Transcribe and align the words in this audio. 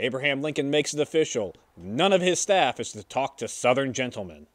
Abraham 0.00 0.40
Lincoln 0.40 0.70
makes 0.70 0.94
it 0.94 1.00
official. 1.00 1.54
None 1.76 2.14
of 2.14 2.22
his 2.22 2.40
staff 2.40 2.80
is 2.80 2.92
to 2.92 3.04
talk 3.04 3.36
to 3.36 3.48
Southern 3.48 3.92
gentlemen. 3.92 4.46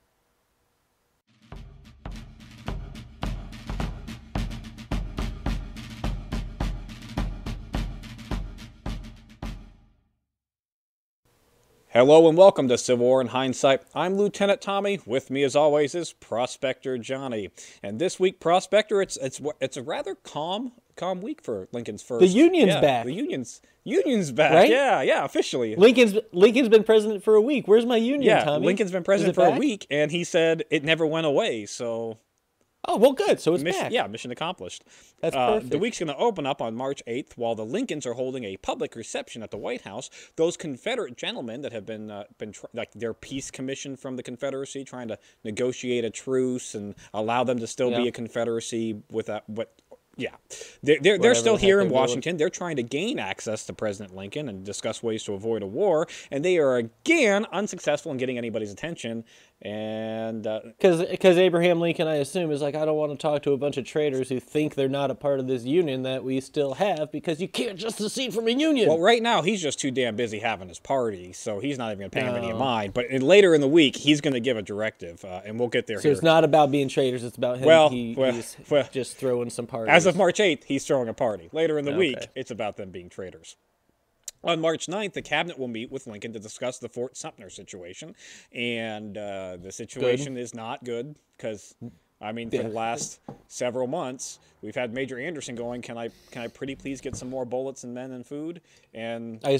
Hello 11.89 12.27
and 12.27 12.37
welcome 12.37 12.67
to 12.67 12.77
Civil 12.77 13.05
War 13.05 13.21
in 13.21 13.27
Hindsight. 13.27 13.81
I'm 13.93 14.15
Lieutenant 14.15 14.59
Tommy. 14.59 14.99
With 15.05 15.29
me, 15.29 15.43
as 15.43 15.55
always, 15.55 15.95
is 15.95 16.11
Prospector 16.11 16.97
Johnny. 16.97 17.51
And 17.81 17.99
this 17.99 18.19
week, 18.19 18.41
Prospector, 18.41 19.01
it's 19.01 19.15
it's 19.15 19.39
it's 19.61 19.77
a 19.77 19.81
rather 19.83 20.15
calm 20.15 20.73
calm 20.95 21.21
week 21.21 21.41
for 21.41 21.67
Lincoln's 21.71 22.01
first. 22.01 22.21
The 22.21 22.27
Union's 22.27 22.73
yeah, 22.73 22.81
back. 22.81 23.05
The 23.05 23.13
Union's 23.13 23.61
Union's 23.83 24.31
back. 24.31 24.53
Right? 24.53 24.69
Yeah, 24.69 25.01
yeah, 25.01 25.23
officially. 25.23 25.75
Lincoln's 25.75 26.17
Lincoln's 26.31 26.69
been 26.69 26.83
president 26.83 27.23
for 27.23 27.35
a 27.35 27.41
week. 27.41 27.67
Where's 27.67 27.85
my 27.85 27.97
union, 27.97 28.23
yeah, 28.23 28.43
Tommy? 28.43 28.65
Lincoln's 28.65 28.91
been 28.91 29.03
president 29.03 29.35
for 29.35 29.45
a 29.45 29.57
week, 29.57 29.85
and 29.89 30.11
he 30.11 30.23
said 30.23 30.63
it 30.69 30.83
never 30.83 31.05
went 31.05 31.25
away. 31.25 31.65
So 31.65 32.17
Oh 32.87 32.97
well, 32.97 33.13
good. 33.13 33.39
So 33.39 33.53
it's 33.53 33.63
mission, 33.63 33.83
back. 33.83 33.91
yeah, 33.91 34.05
mission 34.07 34.31
accomplished. 34.31 34.83
That's 35.21 35.35
Uh, 35.35 35.59
The 35.63 35.77
week's 35.79 35.99
going 35.99 36.07
to 36.07 36.17
open 36.17 36.45
up 36.45 36.61
on 36.61 36.75
March 36.75 37.01
8th 37.07 37.33
while 37.35 37.55
the 37.55 37.65
Lincolns 37.65 38.05
are 38.05 38.13
holding 38.13 38.43
a 38.43 38.57
public 38.57 38.95
reception 38.95 39.41
at 39.41 39.51
the 39.51 39.57
White 39.57 39.81
House. 39.81 40.09
Those 40.35 40.55
Confederate 40.55 41.17
gentlemen 41.17 41.61
that 41.61 41.71
have 41.71 41.85
been 41.85 42.11
uh, 42.11 42.25
been 42.37 42.51
tr- 42.51 42.67
like 42.73 42.91
their 42.93 43.13
peace 43.13 43.49
commission 43.49 43.95
from 43.95 44.17
the 44.17 44.23
Confederacy, 44.23 44.83
trying 44.83 45.07
to 45.07 45.17
negotiate 45.43 46.05
a 46.05 46.09
truce 46.09 46.75
and 46.75 46.95
allow 47.13 47.43
them 47.43 47.59
to 47.59 47.67
still 47.67 47.89
be 47.89 48.07
a 48.07 48.11
Confederacy 48.11 49.01
without 49.11 49.49
what. 49.49 49.73
Yeah, 50.17 50.29
they're 50.81 50.99
they're, 51.01 51.17
they're 51.17 51.35
still 51.35 51.57
here 51.57 51.81
in. 51.81 51.89
Washington. 51.89 52.37
They're 52.37 52.49
trying 52.49 52.77
to 52.77 52.83
gain 52.83 53.19
access 53.19 53.65
to 53.65 53.73
President 53.73 54.15
Lincoln 54.15 54.47
and 54.49 54.63
discuss 54.63 55.03
ways 55.03 55.23
to 55.23 55.33
avoid 55.33 55.61
a 55.61 55.67
war, 55.67 56.07
and 56.31 56.43
they 56.43 56.57
are 56.57 56.77
again 56.77 57.45
unsuccessful 57.51 58.11
in 58.11 58.17
getting 58.17 58.37
anybody's 58.37 58.71
attention. 58.71 59.23
And 59.65 60.45
uh, 60.45 60.59
Because 60.79 61.37
Abraham 61.37 61.79
Lincoln, 61.79 62.07
I 62.07 62.17
assume, 62.17 62.51
is 62.51 62.61
like, 62.61 62.75
I 62.75 62.85
don't 62.85 62.97
want 62.97 63.13
to 63.13 63.17
talk 63.17 63.41
to 63.43 63.51
a 63.51 63.57
bunch 63.57 63.77
of 63.77 63.85
traitors 63.85 64.29
who 64.29 64.39
think 64.39 64.75
they're 64.75 64.87
not 64.87 65.09
a 65.09 65.15
part 65.15 65.39
of 65.39 65.47
this 65.47 65.63
union 65.63 66.03
that 66.03 66.23
we 66.23 66.39
still 66.39 66.75
have 66.75 67.11
because 67.11 67.41
you 67.41 67.47
can't 67.47 67.79
just 67.79 67.97
secede 67.97 68.31
from 68.31 68.47
a 68.47 68.51
union. 68.51 68.87
Well, 68.87 68.99
right 68.99 69.23
now 69.23 69.41
he's 69.41 69.63
just 69.63 69.79
too 69.79 69.89
damn 69.89 70.15
busy 70.15 70.37
having 70.37 70.67
his 70.67 70.77
party, 70.77 71.33
so 71.33 71.59
he's 71.59 71.79
not 71.79 71.87
even 71.87 71.97
going 71.97 72.11
to 72.11 72.15
pay 72.15 72.25
him 72.25 72.35
any 72.35 72.49
No. 72.51 72.59
mind. 72.59 72.93
But 72.93 73.11
later 73.11 73.55
in 73.55 73.61
the 73.61 73.67
week, 73.67 73.95
he's 73.95 74.21
going 74.21 74.35
to 74.35 74.39
give 74.39 74.55
a 74.55 74.61
directive, 74.61 75.25
uh, 75.25 75.41
and 75.43 75.57
we'll 75.57 75.69
get 75.69 75.87
there 75.87 75.97
so 75.97 76.03
here. 76.03 76.11
it's 76.11 76.21
not 76.21 76.43
about 76.43 76.69
being 76.69 76.87
traitors. 76.87 77.23
It's 77.23 77.37
about 77.37 77.57
him. 77.57 77.65
Well, 77.65 77.89
he, 77.89 78.13
well, 78.15 78.33
he's 78.33 78.55
well, 78.69 78.87
just 78.91 79.17
throwing 79.17 79.49
some 79.49 79.65
parties. 79.65 79.91
As 79.91 80.05
of 80.05 80.15
March 80.15 80.37
8th, 80.37 80.65
he's 80.65 80.85
throwing 80.85 81.09
a 81.09 81.13
party. 81.15 81.49
Later 81.51 81.79
in 81.79 81.85
the 81.85 81.93
week, 81.93 82.27
it's 82.35 82.51
about 82.51 82.77
them 82.77 82.91
being 82.91 83.09
traitors. 83.09 83.55
On 84.45 84.61
March 84.61 84.85
9th, 84.87 85.13
the 85.13 85.21
cabinet 85.23 85.57
will 85.57 85.67
meet 85.67 85.91
with 85.91 86.05
Lincoln 86.07 86.31
to 86.33 86.39
discuss 86.39 86.77
the 86.77 86.87
Fort 86.87 87.17
Sumter 87.17 87.49
situation. 87.49 88.15
And 88.53 89.17
uh, 89.17 89.57
the 89.61 89.71
situation 89.71 90.37
is 90.37 90.53
not 90.53 90.83
good 90.83 91.15
because, 91.35 91.73
I 92.21 92.31
mean, 92.31 92.51
for 92.51 92.57
the 92.57 92.63
Yeah. 92.63 92.69
last 92.69 93.19
several 93.47 93.87
months, 93.87 94.39
we've 94.61 94.75
had 94.75 94.93
Major 94.93 95.19
Anderson 95.19 95.55
going, 95.55 95.81
Can 95.81 95.97
I, 95.97 96.09
can 96.31 96.43
I 96.43 96.47
pretty 96.47 96.75
please 96.75 97.01
get 97.01 97.15
some 97.15 97.29
more 97.29 97.43
bullets 97.43 97.83
and 97.83 97.93
men 97.95 98.11
and 98.11 98.25
food? 98.25 98.61
And, 98.93 99.39
I, 99.43 99.59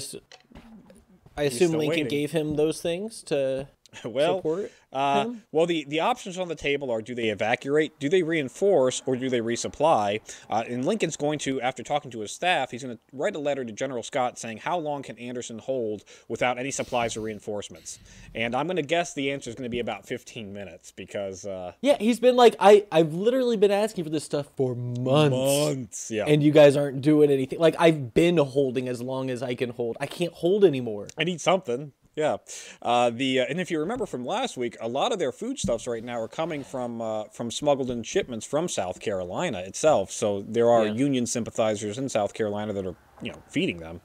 I 1.36 1.42
assume 1.42 1.72
Lincoln 1.72 1.88
waiting. 1.88 2.06
gave 2.08 2.30
him 2.30 2.54
those 2.56 2.80
things 2.80 3.22
to 3.24 3.66
well, 4.04 4.38
support. 4.38 4.72
Uh, 4.92 5.34
well, 5.52 5.66
the, 5.66 5.84
the 5.88 6.00
options 6.00 6.38
on 6.38 6.48
the 6.48 6.54
table 6.54 6.90
are 6.90 7.02
do 7.02 7.14
they 7.14 7.28
evacuate, 7.28 7.98
do 7.98 8.08
they 8.08 8.22
reinforce, 8.22 9.02
or 9.04 9.14
do 9.16 9.28
they 9.28 9.40
resupply? 9.40 10.20
Uh, 10.48 10.64
and 10.68 10.86
Lincoln's 10.86 11.16
going 11.16 11.38
to, 11.40 11.60
after 11.60 11.82
talking 11.82 12.10
to 12.12 12.20
his 12.20 12.32
staff, 12.32 12.70
he's 12.70 12.82
going 12.82 12.96
to 12.96 13.02
write 13.12 13.36
a 13.36 13.38
letter 13.38 13.64
to 13.64 13.72
General 13.72 14.02
Scott 14.02 14.38
saying, 14.38 14.58
How 14.58 14.78
long 14.78 15.02
can 15.02 15.18
Anderson 15.18 15.58
hold 15.58 16.04
without 16.28 16.58
any 16.58 16.70
supplies 16.70 17.16
or 17.16 17.20
reinforcements? 17.20 17.98
And 18.34 18.54
I'm 18.54 18.66
going 18.66 18.76
to 18.76 18.82
guess 18.82 19.12
the 19.12 19.30
answer 19.32 19.50
is 19.50 19.56
going 19.56 19.64
to 19.64 19.70
be 19.70 19.80
about 19.80 20.06
15 20.06 20.52
minutes 20.52 20.92
because 20.92 21.44
uh, 21.44 21.72
Yeah, 21.82 21.96
he's 21.98 22.20
been 22.20 22.36
like, 22.36 22.56
I, 22.58 22.86
I've 22.90 23.12
literally 23.12 23.56
been 23.56 23.70
asking 23.70 24.04
for 24.04 24.10
this 24.10 24.24
stuff 24.24 24.46
for 24.56 24.74
months. 24.74 25.36
months. 25.36 26.10
Yeah. 26.10 26.24
and 26.26 26.42
you 26.42 26.52
guys 26.52 26.76
aren't 26.76 27.02
doing 27.02 27.30
anything. 27.30 27.58
Like 27.58 27.76
I've 27.78 28.14
been 28.14 28.38
holding 28.38 28.88
as 28.88 29.02
long 29.02 29.28
as 29.30 29.42
I 29.42 29.54
can 29.54 29.70
hold. 29.70 29.96
I 30.00 30.06
can't 30.06 30.32
hold 30.32 30.64
anymore. 30.64 31.08
I 31.18 31.24
need 31.24 31.40
something. 31.40 31.92
Yeah, 32.16 32.38
uh, 32.80 33.10
the 33.10 33.40
uh, 33.40 33.46
and 33.50 33.60
if 33.60 33.70
you 33.70 33.78
remember 33.78 34.06
from 34.06 34.24
last 34.24 34.56
week, 34.56 34.74
a 34.80 34.88
lot 34.88 35.12
of 35.12 35.18
their 35.18 35.32
foodstuffs 35.32 35.86
right 35.86 36.02
now 36.02 36.18
are 36.18 36.28
coming 36.28 36.64
from 36.64 37.02
uh, 37.02 37.24
from 37.24 37.50
smuggled 37.50 37.90
in 37.90 38.02
shipments 38.02 38.46
from 38.46 38.68
South 38.68 39.00
Carolina 39.00 39.60
itself. 39.60 40.10
So 40.10 40.42
there 40.48 40.70
are 40.70 40.86
Yeah. 40.86 40.94
Union 40.94 41.26
sympathizers 41.26 41.98
in 41.98 42.08
South 42.08 42.32
Carolina 42.32 42.72
that 42.72 42.86
are 42.86 42.96
you 43.20 43.32
know 43.32 43.42
feeding 43.50 43.78
them. 43.78 44.00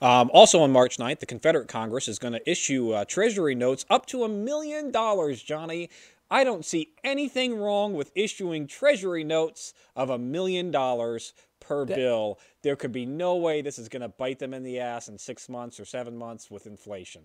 Um, 0.00 0.30
also 0.32 0.60
on 0.62 0.72
March 0.72 0.96
9th, 0.96 1.20
the 1.20 1.26
Confederate 1.26 1.68
Congress 1.68 2.08
is 2.08 2.18
going 2.18 2.32
to 2.32 2.50
issue 2.50 2.90
uh, 2.92 3.04
Treasury 3.04 3.54
notes 3.54 3.84
up 3.88 4.06
to 4.06 4.24
a 4.24 4.28
million 4.28 4.90
dollars, 4.90 5.42
Johnny. 5.42 5.90
I 6.30 6.44
don't 6.44 6.64
see 6.64 6.94
anything 7.04 7.54
wrong 7.54 7.92
with 7.92 8.10
issuing 8.14 8.66
Treasury 8.66 9.22
notes 9.22 9.74
of 9.94 10.08
a 10.08 10.18
million 10.18 10.70
dollars 10.70 11.34
per 11.62 11.84
bill. 11.84 12.38
There 12.62 12.76
could 12.76 12.92
be 12.92 13.06
no 13.06 13.36
way 13.36 13.62
this 13.62 13.78
is 13.78 13.88
going 13.88 14.02
to 14.02 14.08
bite 14.08 14.38
them 14.38 14.52
in 14.54 14.62
the 14.62 14.80
ass 14.80 15.08
in 15.08 15.18
six 15.18 15.48
months 15.48 15.78
or 15.80 15.84
seven 15.84 16.16
months 16.16 16.50
with 16.50 16.66
inflation. 16.66 17.22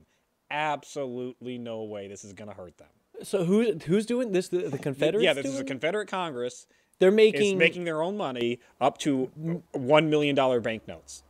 Absolutely 0.50 1.58
no 1.58 1.84
way 1.84 2.08
this 2.08 2.24
is 2.24 2.34
going 2.34 2.50
to 2.50 2.56
hurt 2.56 2.78
them. 2.78 2.88
So 3.24 3.44
who's 3.44 3.84
who's 3.84 4.06
doing 4.06 4.32
this? 4.32 4.50
The, 4.50 4.70
the 4.70 4.78
Confederates? 4.78 5.24
yeah, 5.24 5.34
this 5.34 5.46
is 5.46 5.60
a? 5.60 5.64
Confederate 5.64 6.08
Congress 6.08 6.68
They're 7.00 7.12
making, 7.12 7.58
making 7.58 7.84
their 7.84 8.02
own 8.02 8.16
money 8.16 8.60
up 8.80 8.98
to 9.00 9.32
one 9.72 10.10
million 10.10 10.36
dollar 10.36 10.60
banknotes. 10.62 11.24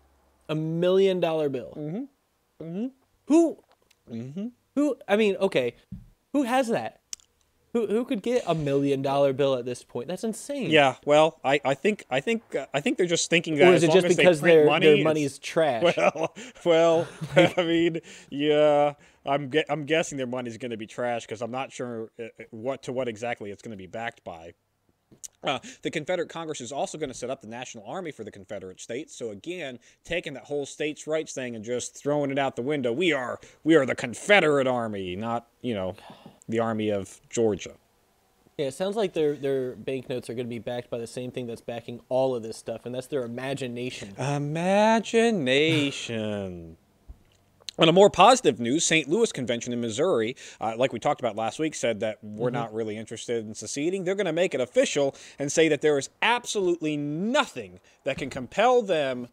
a 0.49 0.55
million 0.55 1.19
dollar 1.19 1.49
bill. 1.49 1.73
Mm-hmm. 1.77 2.63
Mm-hmm. 2.65 2.87
Who? 3.27 3.57
Mm-hmm. 4.11 4.47
Who? 4.75 4.95
I 5.07 5.15
mean, 5.15 5.35
okay, 5.37 5.75
who 6.33 6.43
has 6.43 6.67
that? 6.69 6.99
Who 7.77 7.87
who 7.87 8.05
could 8.05 8.23
get 8.23 8.43
a 8.47 8.55
million 8.55 9.01
dollar 9.01 9.33
bill 9.33 9.55
at 9.55 9.65
this 9.65 9.83
point? 9.83 10.07
That's 10.07 10.23
insane. 10.23 10.69
Yeah, 10.71 10.95
well, 11.05 11.39
I, 11.43 11.61
I 11.63 11.73
think 11.75 12.05
I 12.09 12.19
think 12.19 12.55
uh, 12.55 12.65
I 12.73 12.81
think 12.81 12.97
they're 12.97 13.05
just 13.05 13.29
thinking 13.29 13.55
that 13.57 13.67
Or 13.67 13.73
as 13.73 13.83
is 13.83 13.83
it 13.83 13.87
long 13.89 14.01
just 14.01 14.17
because 14.17 14.41
their 14.41 14.65
money, 14.65 14.85
their 14.95 15.03
money's 15.03 15.37
trash? 15.51 15.95
well, 15.95 16.35
well, 16.65 17.07
I 17.35 17.63
mean, 17.63 17.99
yeah, 18.29 18.93
I'm 19.25 19.49
gue- 19.49 19.65
I'm 19.69 19.85
guessing 19.85 20.17
their 20.17 20.27
money's 20.27 20.57
going 20.57 20.71
to 20.71 20.77
be 20.77 20.87
trash 20.87 21.25
because 21.25 21.41
I'm 21.41 21.51
not 21.51 21.71
sure 21.71 22.09
uh, 22.19 22.23
uh, 22.23 22.43
what 22.49 22.83
to 22.83 22.93
what 22.93 23.07
exactly 23.07 23.51
it's 23.51 23.61
going 23.61 23.71
to 23.71 23.77
be 23.77 23.87
backed 23.87 24.23
by. 24.23 24.53
Uh, 25.43 25.59
the 25.83 25.91
Confederate 25.91 26.29
Congress 26.29 26.61
is 26.61 26.71
also 26.71 26.97
going 26.97 27.09
to 27.09 27.15
set 27.15 27.29
up 27.29 27.41
the 27.41 27.47
National 27.47 27.85
Army 27.85 28.11
for 28.11 28.23
the 28.23 28.31
Confederate 28.31 28.81
States. 28.81 29.15
So 29.15 29.29
again, 29.29 29.77
taking 30.03 30.33
that 30.33 30.45
whole 30.45 30.65
states' 30.65 31.05
rights 31.05 31.33
thing 31.33 31.55
and 31.55 31.63
just 31.63 31.95
throwing 31.95 32.31
it 32.31 32.39
out 32.39 32.55
the 32.55 32.63
window. 32.63 32.91
We 32.91 33.13
are 33.13 33.39
we 33.63 33.75
are 33.75 33.85
the 33.85 33.95
Confederate 33.95 34.65
Army, 34.67 35.15
not 35.15 35.47
you 35.61 35.75
know 35.75 35.95
the 36.49 36.59
Army 36.59 36.89
of 36.89 37.21
Georgia. 37.29 37.75
Yeah, 38.57 38.67
it 38.67 38.73
sounds 38.73 38.95
like 38.95 39.11
their 39.13 39.35
their 39.35 39.75
banknotes 39.75 40.31
are 40.31 40.33
going 40.33 40.47
to 40.47 40.49
be 40.49 40.57
backed 40.57 40.89
by 40.89 40.97
the 40.97 41.05
same 41.05 41.29
thing 41.29 41.45
that's 41.45 41.61
backing 41.61 42.01
all 42.09 42.33
of 42.35 42.41
this 42.41 42.57
stuff, 42.57 42.87
and 42.87 42.95
that's 42.95 43.05
their 43.07 43.23
imagination. 43.23 44.15
Imagination. 44.17 46.77
On 47.79 47.87
a 47.87 47.91
more 47.91 48.09
positive 48.09 48.59
news, 48.59 48.83
St. 48.85 49.07
Louis 49.07 49.31
Convention 49.31 49.71
in 49.71 49.79
Missouri, 49.79 50.35
uh, 50.59 50.73
like 50.77 50.93
we 50.93 50.99
talked 50.99 51.21
about 51.21 51.35
last 51.35 51.59
week, 51.59 51.75
said 51.75 51.99
that 51.99 52.17
we're 52.23 52.49
not 52.49 52.73
really 52.73 52.97
interested 52.97 53.45
in 53.45 53.53
seceding. 53.53 54.03
They're 54.03 54.15
going 54.15 54.25
to 54.25 54.33
make 54.33 54.55
it 54.55 54.61
official 54.61 55.15
and 55.37 55.51
say 55.51 55.69
that 55.69 55.81
there 55.81 55.99
is 55.99 56.09
absolutely 56.23 56.97
nothing 56.97 57.79
that 58.03 58.17
can 58.17 58.31
compel 58.31 58.81
them 58.81 59.27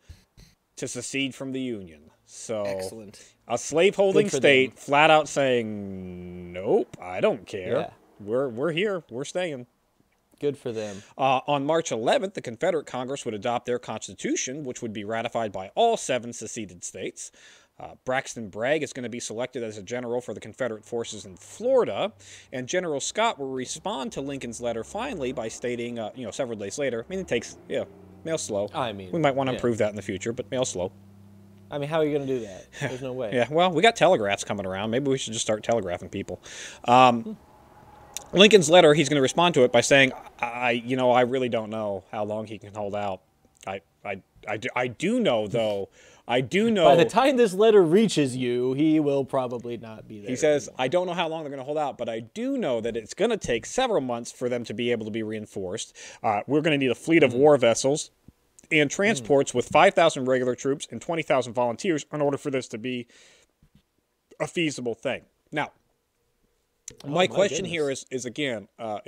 to 0.76 0.86
secede 0.86 1.34
from 1.34 1.52
the 1.52 1.60
Union. 1.60 2.10
So, 2.26 2.64
Excellent. 2.64 3.22
a 3.48 3.56
slaveholding 3.56 4.28
state 4.28 4.78
flat 4.78 5.10
out 5.10 5.28
saying, 5.28 6.52
"Nope, 6.52 6.96
I 7.00 7.20
don't 7.20 7.46
care. 7.46 7.76
Yeah. 7.78 7.90
We're 8.20 8.48
we're 8.48 8.72
here. 8.72 9.04
We're 9.10 9.24
staying." 9.24 9.66
Good 10.40 10.58
for 10.58 10.72
them. 10.72 11.02
Uh, 11.16 11.40
on 11.46 11.64
March 11.64 11.90
11th, 11.90 12.34
the 12.34 12.42
Confederate 12.42 12.86
Congress 12.86 13.24
would 13.24 13.34
adopt 13.34 13.66
their 13.66 13.78
constitution, 13.78 14.64
which 14.64 14.82
would 14.82 14.92
be 14.92 15.04
ratified 15.04 15.52
by 15.52 15.70
all 15.74 15.96
seven 15.96 16.32
seceded 16.32 16.84
states. 16.84 17.30
Uh, 17.78 17.94
Braxton 18.04 18.50
Bragg 18.50 18.84
is 18.84 18.92
going 18.92 19.02
to 19.02 19.08
be 19.08 19.18
selected 19.18 19.64
as 19.64 19.78
a 19.78 19.82
general 19.82 20.20
for 20.20 20.32
the 20.32 20.40
Confederate 20.40 20.84
forces 20.84 21.24
in 21.24 21.36
Florida, 21.36 22.12
and 22.52 22.68
General 22.68 23.00
Scott 23.00 23.38
will 23.38 23.50
respond 23.50 24.12
to 24.12 24.20
Lincoln's 24.20 24.60
letter 24.60 24.84
finally 24.84 25.32
by 25.32 25.48
stating, 25.48 25.98
uh, 25.98 26.10
you 26.14 26.24
know, 26.24 26.30
several 26.30 26.56
days 26.56 26.78
later. 26.78 27.04
I 27.04 27.10
mean, 27.10 27.18
it 27.18 27.26
takes, 27.26 27.58
yeah, 27.68 27.84
mail 28.24 28.38
slow. 28.38 28.68
I 28.72 28.92
mean, 28.92 29.10
we 29.10 29.18
might 29.18 29.34
want 29.34 29.48
to 29.48 29.52
yeah. 29.52 29.56
improve 29.56 29.78
that 29.78 29.90
in 29.90 29.96
the 29.96 30.02
future, 30.02 30.32
but 30.32 30.48
mail 30.52 30.64
slow. 30.64 30.92
I 31.68 31.78
mean, 31.78 31.88
how 31.88 31.98
are 31.98 32.04
you 32.04 32.16
going 32.16 32.28
to 32.28 32.38
do 32.38 32.46
that? 32.46 32.66
There's 32.80 33.02
no 33.02 33.12
way. 33.12 33.30
Yeah, 33.34 33.48
well, 33.50 33.72
we 33.72 33.82
got 33.82 33.96
telegraphs 33.96 34.44
coming 34.44 34.66
around. 34.66 34.90
Maybe 34.90 35.10
we 35.10 35.18
should 35.18 35.32
just 35.32 35.44
start 35.44 35.64
telegraphing 35.64 36.10
people. 36.10 36.40
Um, 36.84 37.36
Lincoln's 38.32 38.70
letter, 38.70 38.94
he's 38.94 39.08
going 39.08 39.16
to 39.16 39.22
respond 39.22 39.54
to 39.54 39.64
it 39.64 39.72
by 39.72 39.80
saying, 39.80 40.12
"I, 40.40 40.70
you 40.70 40.96
know, 40.96 41.10
I 41.10 41.22
really 41.22 41.48
don't 41.48 41.70
know 41.70 42.04
how 42.12 42.24
long 42.24 42.46
he 42.46 42.58
can 42.58 42.72
hold 42.74 42.94
out. 42.94 43.22
I, 43.66 43.80
I, 44.04 44.22
I, 44.48 44.56
do, 44.56 44.68
I 44.74 44.86
do 44.88 45.20
know 45.20 45.46
though. 45.58 45.88
I 46.26 46.40
do 46.40 46.70
know." 46.70 46.84
By 46.84 46.96
the 46.96 47.04
time 47.04 47.36
this 47.36 47.52
letter 47.54 47.82
reaches 47.82 48.36
you, 48.36 48.72
he 48.74 48.98
will 49.00 49.24
probably 49.24 49.76
not 49.76 50.08
be 50.08 50.20
there. 50.20 50.30
he 50.30 50.36
says, 50.36 50.68
"I 50.78 50.88
don't 50.88 51.06
know 51.06 51.12
how 51.14 51.28
long 51.28 51.42
they're 51.42 51.50
going 51.50 51.58
to 51.60 51.64
hold 51.64 51.78
out, 51.78 51.98
but 51.98 52.08
I 52.08 52.20
do 52.20 52.56
know 52.56 52.80
that 52.80 52.96
it's 52.96 53.14
going 53.14 53.30
to 53.30 53.36
take 53.36 53.66
several 53.66 54.00
months 54.00 54.32
for 54.32 54.48
them 54.48 54.64
to 54.64 54.74
be 54.74 54.90
able 54.90 55.04
to 55.04 55.10
be 55.10 55.22
reinforced. 55.22 55.94
Uh, 56.22 56.40
we're 56.46 56.60
going 56.62 56.78
to 56.78 56.84
need 56.84 56.90
a 56.90 56.94
fleet 56.94 57.22
of 57.22 57.34
war 57.34 57.56
vessels." 57.56 58.10
and 58.72 58.90
transports 58.90 59.52
with 59.52 59.68
5,000 59.68 60.24
regular 60.24 60.54
troops 60.54 60.88
and 60.90 61.00
20,000 61.00 61.52
volunteers 61.52 62.06
in 62.10 62.22
order 62.22 62.38
for 62.38 62.50
this 62.50 62.66
to 62.68 62.78
be 62.78 63.06
a 64.40 64.46
feasible 64.46 64.94
thing. 64.94 65.20
Now, 65.52 65.70
my, 67.04 67.10
Oh, 67.10 67.10
my 67.10 67.26
question 67.26 67.66
here 67.66 67.82
goodness. 67.82 68.06
is 68.10 68.20
is 68.20 68.24
again, 68.24 68.68
uh, 68.78 69.00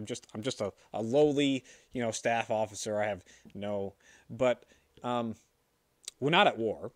I'm 0.00 0.06
just 0.06 0.26
I'm 0.34 0.42
just 0.42 0.60
a, 0.62 0.72
a 0.94 1.02
lowly 1.02 1.62
you 1.92 2.02
know 2.02 2.10
staff 2.10 2.50
officer. 2.50 3.00
I 3.00 3.06
have 3.06 3.22
no, 3.54 3.94
but 4.30 4.64
um, 5.04 5.34
we're 6.18 6.30
not 6.30 6.46
at 6.46 6.58
war. 6.58 6.90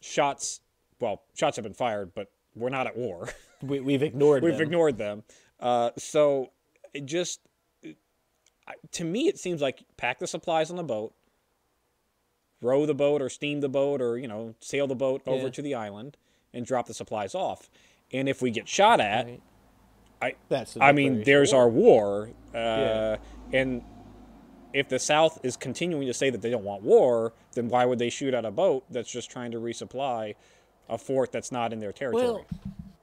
Shots, 0.00 0.60
well, 1.00 1.22
shots 1.34 1.56
have 1.56 1.62
been 1.62 1.74
fired, 1.74 2.14
but 2.14 2.30
we're 2.54 2.70
not 2.70 2.86
at 2.86 2.96
war. 2.96 3.28
We, 3.62 3.80
we've 3.80 4.02
ignored 4.02 4.42
We've 4.42 4.52
them. 4.58 4.60
ignored 4.62 4.98
them. 4.98 5.22
Uh, 5.58 5.90
so 5.96 6.50
it 6.92 7.06
just 7.06 7.40
to 8.92 9.04
me, 9.04 9.26
it 9.28 9.38
seems 9.38 9.62
like 9.62 9.84
pack 9.96 10.18
the 10.18 10.26
supplies 10.26 10.70
on 10.70 10.76
the 10.76 10.82
boat, 10.82 11.14
row 12.60 12.84
the 12.84 12.94
boat 12.94 13.22
or 13.22 13.30
steam 13.30 13.60
the 13.60 13.68
boat 13.70 14.02
or 14.02 14.18
you 14.18 14.28
know 14.28 14.54
sail 14.60 14.86
the 14.86 14.94
boat 14.94 15.22
over 15.26 15.44
Yeah. 15.44 15.50
to 15.50 15.62
the 15.62 15.74
island 15.74 16.18
and 16.52 16.66
drop 16.66 16.86
the 16.88 16.92
supplies 16.94 17.34
off. 17.34 17.70
And 18.12 18.28
if 18.28 18.42
we 18.42 18.50
get 18.50 18.68
shot 18.68 19.00
at, 19.00 19.24
Right. 19.26 19.40
I 20.24 20.34
That's 20.48 20.76
I 20.80 20.92
mean, 20.92 21.22
there's 21.24 21.52
of 21.52 21.58
our 21.58 21.68
war. 21.68 22.30
war, 22.52 22.60
uh, 22.60 23.16
and 23.52 23.82
if 24.72 24.88
the 24.88 24.98
South 24.98 25.38
is 25.44 25.56
continuing 25.56 26.06
to 26.06 26.14
say 26.14 26.30
that 26.30 26.42
they 26.42 26.50
don't 26.50 26.64
want 26.64 26.82
war, 26.82 27.32
then 27.52 27.68
why 27.68 27.84
would 27.84 27.98
they 27.98 28.10
shoot 28.10 28.34
at 28.34 28.44
a 28.44 28.50
boat 28.50 28.84
that's 28.90 29.10
just 29.10 29.30
trying 29.30 29.50
to 29.52 29.58
resupply 29.58 30.34
a 30.88 30.98
fort 30.98 31.30
that's 31.32 31.52
not 31.52 31.72
in 31.72 31.78
their 31.78 31.92
territory? 31.92 32.24
Well, 32.24 32.46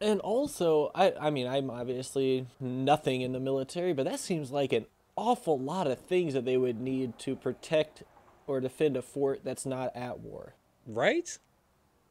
and 0.02 0.20
also, 0.22 0.92
I 0.96 1.14
I 1.20 1.30
mean, 1.30 1.48
I'm 1.48 1.70
obviously 1.70 2.48
nothing 2.60 3.22
in 3.22 3.32
the 3.32 3.40
military, 3.40 3.94
but 3.94 4.06
that 4.06 4.20
seems 4.20 4.52
like 4.52 4.74
an 4.74 4.86
awful 5.16 5.60
lot 5.60 5.88
of 5.88 6.00
things 6.00 6.34
that 6.34 6.46
they 6.46 6.58
would 6.58 6.82
need 6.82 7.18
to 7.20 7.36
protect 7.36 8.04
or 8.48 8.60
defend 8.60 8.98
a 8.98 9.02
fort 9.02 9.42
that's 9.44 9.66
not 9.66 9.96
at 9.96 10.20
war. 10.20 10.56
right? 10.86 11.38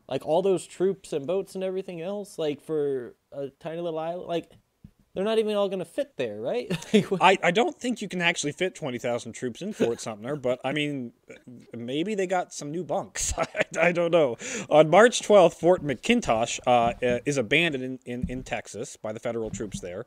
Like 0.08 0.26
all 0.26 0.42
those 0.42 0.66
troops 0.66 1.12
and 1.12 1.26
boats 1.26 1.54
and 1.54 1.62
everything 1.62 2.00
else, 2.00 2.38
like 2.38 2.60
for 2.60 3.14
a 3.32 3.48
tiny 3.60 3.80
little 3.80 3.98
island, 3.98 4.26
like 4.28 4.50
they're 5.14 5.24
not 5.24 5.38
even 5.38 5.56
all 5.56 5.68
gonna 5.68 5.84
fit 5.84 6.16
there, 6.16 6.40
right? 6.40 6.70
I, 7.20 7.36
I 7.42 7.50
don't 7.50 7.78
think 7.78 8.00
you 8.00 8.08
can 8.08 8.20
actually 8.22 8.52
fit 8.52 8.74
20,000 8.74 9.32
troops 9.32 9.60
in 9.60 9.72
Fort 9.72 10.00
Sumter, 10.00 10.36
but 10.36 10.60
I 10.64 10.72
mean, 10.72 11.12
maybe 11.76 12.14
they 12.14 12.26
got 12.26 12.52
some 12.52 12.70
new 12.70 12.84
bunks. 12.84 13.34
I, 13.38 13.46
I 13.80 13.92
don't 13.92 14.12
know. 14.12 14.36
On 14.68 14.88
March 14.88 15.22
12th, 15.22 15.54
Fort 15.54 15.82
McIntosh 15.82 16.60
uh, 16.66 16.94
uh, 17.04 17.18
is 17.24 17.38
abandoned 17.38 17.82
in, 17.82 17.98
in, 18.06 18.26
in 18.28 18.42
Texas 18.44 18.96
by 18.96 19.12
the 19.12 19.20
federal 19.20 19.50
troops 19.50 19.80
there. 19.80 20.04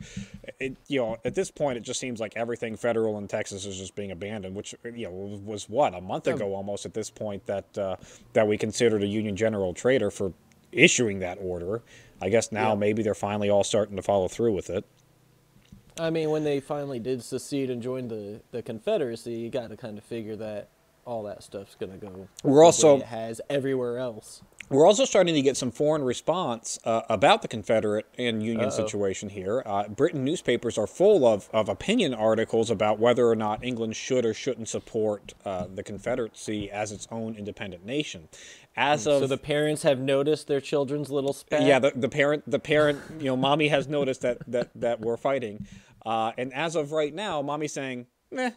It, 0.59 0.77
you 0.87 1.01
know, 1.01 1.17
at 1.25 1.35
this 1.35 1.51
point, 1.51 1.77
it 1.77 1.81
just 1.81 1.99
seems 1.99 2.21
like 2.21 2.33
everything 2.37 2.77
federal 2.77 3.17
in 3.17 3.27
Texas 3.27 3.65
is 3.65 3.77
just 3.77 3.95
being 3.95 4.11
abandoned, 4.11 4.55
which, 4.55 4.73
you 4.83 5.05
know, 5.07 5.41
was 5.43 5.67
what, 5.67 5.93
a 5.93 6.01
month 6.01 6.27
ago 6.27 6.53
almost 6.53 6.85
at 6.85 6.93
this 6.93 7.09
point 7.09 7.45
that, 7.47 7.77
uh, 7.77 7.97
that 8.31 8.47
we 8.47 8.57
considered 8.57 9.03
a 9.03 9.07
Union 9.07 9.35
General 9.35 9.73
traitor 9.73 10.09
for 10.09 10.31
issuing 10.73 11.19
that 11.19 11.37
order. 11.41 11.81
I 12.21 12.29
guess 12.29 12.51
now 12.51 12.69
Yeah. 12.69 12.75
maybe 12.75 13.03
they're 13.03 13.13
finally 13.15 13.49
all 13.49 13.63
starting 13.63 13.95
to 13.95 14.01
follow 14.01 14.27
through 14.27 14.53
with 14.53 14.69
it. 14.69 14.85
I 15.99 16.09
mean, 16.09 16.31
when 16.31 16.43
they 16.43 16.59
finally 16.59 16.99
did 16.99 17.23
secede 17.23 17.69
and 17.69 17.81
join 17.81 18.07
the 18.07 18.41
the 18.51 18.61
Confederacy, 18.63 19.33
you 19.33 19.49
got 19.49 19.69
to 19.69 19.77
kind 19.77 19.97
of 19.97 20.03
figure 20.03 20.35
that 20.37 20.69
all 21.05 21.23
that 21.23 21.43
stuff's 21.43 21.75
gonna 21.75 21.97
go. 21.97 22.27
We're 22.43 22.63
also- 22.63 22.97
it 22.97 23.03
has 23.03 23.41
everywhere 23.49 23.97
else. 23.99 24.41
We're 24.73 24.87
also 24.87 25.05
starting 25.05 25.35
to 25.35 25.41
get 25.43 25.55
some 25.55 25.69
foreign 25.69 26.03
response 26.03 26.79
uh, 26.83 27.01
about 27.07 27.43
the 27.43 27.47
Confederate 27.47 28.07
and 28.17 28.41
Union 28.41 28.65
Uh-oh. 28.69 28.69
situation 28.71 29.29
here. 29.29 29.61
Uh, 29.67 29.87
Britain 29.87 30.25
newspapers 30.25 30.79
are 30.79 30.87
full 30.87 31.27
of, 31.27 31.47
of 31.53 31.69
opinion 31.69 32.13
articles 32.15 32.71
about 32.71 32.97
whether 32.97 33.27
or 33.27 33.35
not 33.35 33.63
England 33.63 33.95
should 33.95 34.25
or 34.25 34.33
shouldn't 34.33 34.67
support 34.67 35.35
uh, 35.45 35.67
the 35.71 35.83
Confederacy 35.83 36.71
as 36.71 36.91
its 36.91 37.07
own 37.11 37.35
independent 37.35 37.85
nation. 37.85 38.29
As 38.75 39.05
of 39.05 39.21
So 39.21 39.27
the 39.27 39.37
parents 39.37 39.83
have 39.83 39.99
noticed 39.99 40.47
their 40.47 40.59
children's 40.61 41.11
little 41.11 41.33
spat. 41.33 41.61
yeah, 41.61 41.77
the, 41.77 41.91
the 41.95 42.09
parent, 42.09 42.43
the 42.49 42.57
parent, 42.57 42.99
you 43.19 43.25
know, 43.25 43.37
mommy 43.37 43.67
has 43.67 43.87
noticed 43.87 44.21
that 44.21 44.39
that 44.47 44.71
that 44.73 44.99
we're 44.99 45.17
fighting, 45.17 45.67
uh, 46.03 46.31
and 46.39 46.51
as 46.51 46.75
of 46.75 46.91
right 46.91 47.13
now, 47.13 47.43
mommy's 47.43 47.73
saying, 47.73 48.07
"Meh, 48.31 48.49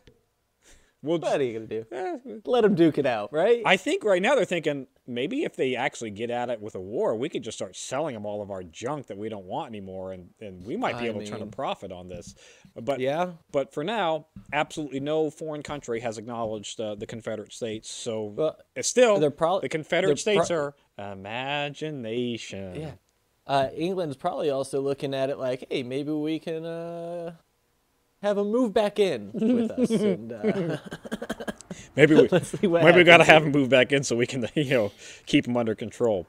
we'll." 1.07 1.19
what 1.19 1.41
are 1.41 1.45
you 1.45 1.55
gonna 1.55 1.67
do? 1.67 1.87
eh, 1.91 2.17
Let 2.45 2.63
them 2.63 2.75
duke 2.75 2.99
it 2.99 3.07
out, 3.07 3.33
right? 3.33 3.63
I 3.65 3.77
think 3.77 4.05
right 4.05 4.21
now 4.21 4.35
they're 4.35 4.45
thinking 4.45 4.87
maybe 5.07 5.45
if 5.45 5.57
they 5.57 5.77
actually 5.77 6.11
get 6.11 6.31
at 6.31 6.51
it 6.51 6.61
with 6.61 6.75
a 6.75 6.81
war, 6.81 7.15
we 7.15 7.29
could 7.29 7.43
just 7.43 7.57
start 7.57 7.77
selling 7.77 8.15
them 8.15 8.27
all 8.27 8.43
of 8.43 8.51
our 8.51 8.63
junk 8.63 9.07
that 9.07 9.17
we 9.17 9.29
don't 9.29 9.45
want 9.45 9.69
anymore, 9.69 10.13
and, 10.13 10.31
and 10.41 10.65
we 10.67 10.77
might 10.77 10.99
be 10.99 11.05
I 11.07 11.09
able 11.09 11.21
to 11.21 11.27
turn 11.27 11.43
a 11.43 11.47
profit 11.47 11.93
on 11.93 12.09
this. 12.09 12.35
But 12.75 13.01
yeah. 13.01 13.33
but 13.53 13.73
for 13.73 13.85
now, 13.85 14.27
absolutely 14.53 15.01
no 15.01 15.31
foreign 15.31 15.63
country 15.63 16.01
has 16.01 16.19
acknowledged 16.19 16.81
uh, 16.81 16.95
the 16.95 17.07
Confederate 17.07 17.53
States. 17.53 17.91
So 17.91 18.35
Well, 18.37 18.59
it's 18.75 18.89
still 18.89 19.19
they're 19.19 19.31
the 19.31 19.69
Confederate 19.69 20.23
they're 20.25 20.35
pro- 20.35 20.45
States 20.45 20.51
are 20.51 20.75
imagination. 20.99 22.81
Yeah. 22.81 22.93
Uh, 23.47 23.69
England's 23.77 24.17
probably 24.17 24.51
also 24.51 24.81
looking 24.81 25.15
at 25.15 25.31
it 25.31 25.39
like, 25.39 25.65
hey, 25.71 25.85
maybe 25.85 26.11
we 26.11 26.41
can 26.41 26.65
uh, 26.65 27.33
have 28.27 28.37
them 28.37 28.51
move 28.51 28.73
back 28.73 28.99
in 28.99 29.31
with 29.33 29.71
us. 29.71 29.91
And, 30.07 30.33
uh, 30.33 30.77
Maybe 31.97 32.15
we 32.15 32.29
Let's 32.31 32.59
see 32.59 32.67
what 32.67 32.85
maybe 32.85 32.99
we 32.99 33.05
got 33.05 33.19
to 33.19 33.25
have 33.25 33.45
him 33.45 33.53
move 33.53 33.69
back 33.69 33.93
in 33.93 34.03
so 34.03 34.17
we 34.17 34.27
can 34.27 34.49
you 34.55 34.71
know 34.71 34.93
keep 35.27 35.47
him 35.47 35.57
under 35.57 35.75
control. 35.75 36.27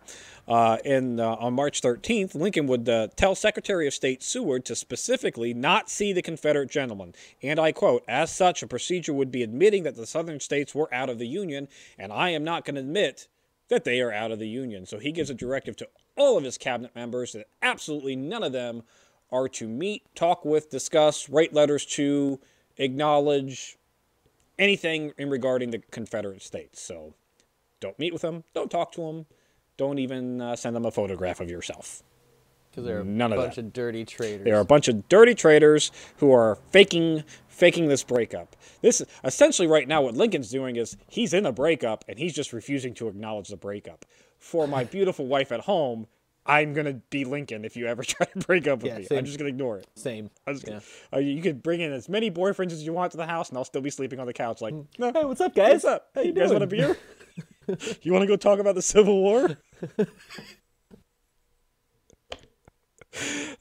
Uh, 0.48 0.78
and 0.86 1.20
uh, 1.20 1.36
on 1.40 1.54
March 1.54 1.82
13th, 1.82 2.34
Lincoln 2.34 2.68
would 2.68 2.88
uh, 2.88 3.10
tell 3.18 3.36
Secretary 3.36 3.86
of 3.86 3.94
State 3.94 4.24
Seward 4.24 4.64
to 4.66 4.78
specifically 4.78 5.54
not 5.54 5.90
see 5.90 6.14
the 6.14 6.22
Confederate 6.22 6.72
gentlemen. 6.72 7.14
And 7.44 7.60
I 7.60 7.74
quote, 7.74 8.06
as 8.08 8.34
such, 8.34 8.64
a 8.64 8.68
procedure 8.68 9.14
would 9.14 9.30
be 9.30 9.44
admitting 9.44 9.84
that 9.84 9.98
the 9.98 10.08
Southern 10.08 10.40
states 10.40 10.74
were 10.74 10.94
out 10.94 11.10
of 11.10 11.20
the 11.20 11.28
Union, 11.28 11.68
and 12.00 12.14
I 12.14 12.30
am 12.30 12.46
not 12.46 12.64
going 12.64 12.76
to 12.76 12.82
admit 12.82 13.28
that 13.68 13.84
they 13.84 14.00
are 14.00 14.14
out 14.14 14.32
of 14.32 14.40
the 14.40 14.48
Union. 14.48 14.86
So 14.86 15.00
he 15.00 15.12
gives 15.12 15.30
a 15.30 15.34
directive 15.34 15.76
to 15.78 15.90
all 16.16 16.38
of 16.38 16.46
his 16.46 16.58
cabinet 16.58 16.96
members 16.96 17.34
that 17.34 17.50
absolutely 17.62 18.16
none 18.16 18.42
of 18.44 18.54
them 18.54 18.84
are 19.32 19.48
to 19.50 19.68
meet, 19.68 20.04
talk 20.16 20.46
with, 20.46 20.70
discuss, 20.70 21.30
write 21.30 21.54
letters 21.54 21.86
to, 21.86 22.40
acknowledge, 22.78 23.78
anything 24.58 25.14
in 25.18 25.30
regarding 25.30 25.72
the 25.72 25.80
Confederate 25.92 26.42
States. 26.42 26.82
So 26.82 27.14
don't 27.80 27.98
meet 28.00 28.14
with 28.14 28.22
them, 28.22 28.44
don't 28.54 28.72
talk 28.72 28.92
to 28.94 29.02
them, 29.02 29.26
don't 29.78 30.00
even 30.00 30.42
uh, 30.42 30.56
send 30.56 30.76
them 30.76 30.86
a 30.86 30.92
photograph 30.92 31.40
of 31.40 31.50
yourself. 31.50 32.02
because 32.72 32.86
they're 32.86 33.02
a 33.02 33.06
None 33.06 33.34
of 33.34 33.38
bunch 33.38 33.56
that. 33.56 33.66
of 33.66 33.74
dirty 33.74 34.06
traitors. 34.06 34.46
They 34.46 34.52
are 34.52 34.62
a 34.62 34.66
bunch 34.66 34.88
of 34.88 35.08
dirty 35.10 35.36
traitors 35.36 35.92
who 36.18 36.32
are 36.32 36.56
faking 36.72 37.24
faking 37.48 37.88
this 37.88 38.04
breakup. 38.04 38.56
This 38.82 39.02
essentially 39.24 39.68
right 39.68 39.88
now 39.88 40.04
what 40.04 40.14
Lincoln's 40.14 40.52
doing 40.52 40.76
is 40.76 40.96
he's 41.10 41.34
in 41.34 41.44
a 41.46 41.52
breakup 41.52 42.06
and 42.08 42.20
he's 42.20 42.34
just 42.36 42.54
refusing 42.54 42.94
to 42.96 43.08
acknowledge 43.08 43.48
the 43.50 43.58
breakup. 43.58 44.06
For 44.38 44.68
my 44.68 44.84
beautiful 44.96 45.26
wife 45.26 45.52
at 45.52 45.62
home, 45.62 46.06
I'm 46.48 46.74
gonna 46.74 46.94
be 47.10 47.26
Lincoln 47.26 47.66
if 47.66 47.76
you 47.76 47.88
ever 47.88 48.04
try 48.04 48.26
to 48.26 48.40
break 48.40 48.68
up 48.68 48.82
with 48.84 48.92
Yeah, 48.92 48.98
me. 49.00 49.04
same. 49.06 49.20
I'm 49.20 49.26
just 49.26 49.38
gonna 49.38 49.50
ignore 49.50 49.78
it. 49.78 49.88
Same. 49.96 50.30
Just 50.48 50.68
Yeah. 50.68 50.80
uh, 51.14 51.18
you 51.20 51.42
could 51.42 51.62
bring 51.62 51.82
in 51.82 51.92
as 51.92 52.08
many 52.10 52.32
boyfriends 52.32 52.72
as 52.72 52.84
you 52.86 52.94
want 52.94 53.12
to 53.12 53.18
the 53.18 53.26
house, 53.26 53.50
and 53.50 53.58
I'll 53.58 53.66
still 53.66 53.82
be 53.82 53.90
sleeping 53.90 54.20
on 54.20 54.26
the 54.28 54.34
couch. 54.34 54.62
Like, 54.62 54.74
no, 54.98 55.12
Hey, 55.14 55.26
what's 55.26 55.42
up, 55.42 55.54
guys? 55.54 55.84
What's 55.84 55.86
up? 55.86 56.10
How 56.16 56.22
Hey, 56.22 56.28
you 56.30 56.34
you 56.34 56.40
guys 56.40 56.52
want 56.52 56.64
a 56.64 56.68
beer? 56.68 56.98
you 58.02 58.12
want 58.14 58.24
to 58.24 58.28
go 58.28 58.36
talk 58.38 58.60
about 58.60 58.76
the 58.76 58.82
Civil 58.82 59.22
War? 59.22 59.58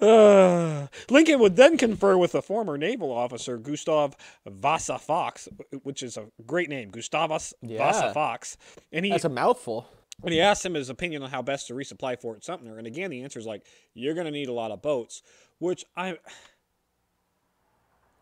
Uh, 0.01 0.87
Lincoln 1.11 1.41
would 1.41 1.57
then 1.57 1.77
confer 1.77 2.17
with 2.17 2.35
a 2.35 2.43
former 2.43 2.77
naval 2.79 3.11
officer, 3.13 3.57
Gustav 3.59 4.15
Vasa 4.47 4.99
Fox, 4.99 5.49
which 5.83 6.03
is 6.03 6.17
a 6.17 6.27
great 6.47 6.69
name, 6.69 6.91
Gustavus 6.91 7.55
Vasa 7.63 8.13
Fox, 8.13 8.57
and 8.93 9.05
he 9.05 9.11
That's 9.13 9.25
a 9.25 9.29
mouthful. 9.29 9.89
And 10.23 10.33
he 10.33 10.41
asked 10.41 10.65
him 10.65 10.75
his 10.75 10.89
opinion 10.89 11.23
on 11.23 11.31
how 11.31 11.43
best 11.43 11.67
to 11.69 11.75
resupply 11.75 12.21
Fort 12.21 12.45
Sumter. 12.45 12.79
And 12.79 12.87
again, 12.87 13.11
the 13.11 13.23
answer 13.23 13.39
is 13.39 13.47
like, 13.47 13.65
you're 13.95 14.15
going 14.15 14.27
to 14.27 14.33
need 14.33 14.49
a 14.49 14.53
lot 14.53 14.71
of 14.71 14.83
boats, 14.83 15.23
which 15.59 15.85
I. 15.97 16.19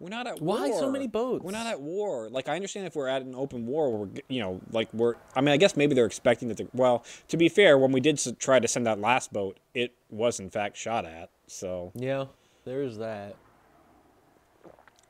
We're 0.00 0.10
not 0.10 0.26
at 0.26 0.42
war. 0.42 0.58
Why 0.58 0.68
war. 0.68 0.78
so 0.80 0.90
many 0.90 1.06
boats? 1.06 1.44
We're 1.44 1.52
not 1.52 1.66
at 1.66 1.80
war. 1.80 2.28
Like 2.28 2.48
I 2.48 2.56
understand 2.56 2.86
if 2.86 2.96
we're 2.96 3.08
at 3.08 3.22
an 3.22 3.34
open 3.34 3.64
war, 3.64 3.96
we're 3.96 4.08
you 4.28 4.40
know 4.40 4.60
like 4.72 4.92
we're. 4.92 5.14
I 5.36 5.40
mean, 5.40 5.50
I 5.50 5.56
guess 5.56 5.76
maybe 5.76 5.94
they're 5.94 6.04
expecting 6.04 6.48
that. 6.48 6.56
The, 6.56 6.68
well, 6.74 7.04
to 7.28 7.36
be 7.36 7.48
fair, 7.48 7.78
when 7.78 7.92
we 7.92 8.00
did 8.00 8.20
try 8.38 8.58
to 8.58 8.68
send 8.68 8.86
that 8.86 8.98
last 8.98 9.32
boat, 9.32 9.58
it 9.72 9.94
was 10.10 10.40
in 10.40 10.50
fact 10.50 10.76
shot 10.76 11.06
at. 11.06 11.30
So 11.46 11.92
Yeah, 11.94 12.26
there's 12.64 12.98
that. 12.98 13.36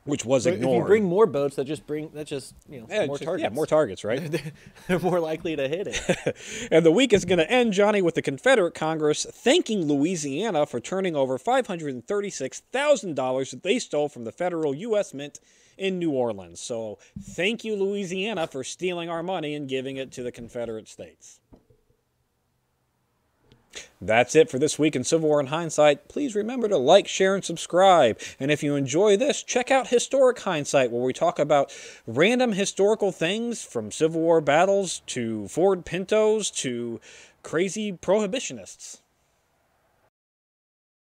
Which 0.04 0.24
was 0.24 0.44
But 0.44 0.54
if 0.54 0.60
you 0.60 0.82
bring 0.84 1.04
more 1.04 1.26
boats, 1.26 1.56
that 1.56 1.64
just 1.64 1.86
bring 1.86 2.10
that 2.14 2.26
just 2.26 2.54
you 2.68 2.80
know 2.80 2.86
yeah, 2.90 3.06
more 3.06 3.16
just- 3.16 3.24
targets. 3.24 3.42
yeah, 3.42 3.48
more 3.54 3.66
targets, 3.66 4.04
right? 4.04 4.42
They're 4.88 4.98
more 4.98 5.20
likely 5.20 5.56
to 5.56 5.68
hit 5.68 5.86
it. 5.88 6.36
And 6.70 6.84
the 6.84 6.92
week 6.92 7.12
is 7.12 7.24
going 7.24 7.38
to 7.38 7.50
end, 7.50 7.72
Johnny, 7.72 8.02
with 8.02 8.14
the 8.14 8.22
Confederate 8.22 8.74
Congress 8.74 9.26
thanking 9.30 9.86
Louisiana 9.86 10.66
for 10.66 10.80
turning 10.80 11.14
over 11.16 11.38
$536,000 11.38 13.50
that 13.50 13.62
they 13.62 13.78
stole 13.78 14.08
from 14.08 14.24
the 14.24 14.32
federal 14.32 14.74
U.S. 14.74 15.14
Mint 15.14 15.38
in 15.76 15.98
New 15.98 16.10
Orleans. 16.10 16.60
So 16.60 16.98
thank 17.20 17.64
you, 17.64 17.76
Louisiana, 17.76 18.46
for 18.46 18.64
stealing 18.64 19.08
our 19.08 19.22
money 19.22 19.54
and 19.54 19.68
giving 19.68 19.96
it 19.96 20.12
to 20.12 20.22
the 20.22 20.32
Confederate 20.32 20.88
States. 20.88 21.40
That's 24.06 24.34
it 24.34 24.50
for 24.50 24.58
this 24.58 24.78
week 24.78 24.94
in 24.94 25.02
Civil 25.02 25.30
War 25.30 25.40
in 25.40 25.46
Hindsight. 25.46 26.08
Please 26.08 26.34
remember 26.34 26.68
to 26.68 26.76
like, 26.76 27.08
share, 27.08 27.34
and 27.34 27.42
subscribe. 27.42 28.20
And 28.38 28.50
if 28.50 28.62
you 28.62 28.76
enjoy 28.76 29.16
this, 29.16 29.42
check 29.42 29.70
out 29.70 29.88
Historic 29.88 30.38
Hindsight, 30.40 30.90
where 30.90 31.02
we 31.02 31.14
talk 31.14 31.38
about 31.38 31.72
random 32.06 32.52
historical 32.52 33.12
things 33.12 33.64
from 33.64 33.90
Civil 33.90 34.20
War 34.20 34.42
battles 34.42 35.00
to 35.06 35.48
Ford 35.48 35.86
Pintos 35.86 36.50
to 36.50 37.00
crazy 37.42 37.92
prohibitionists. 37.92 39.00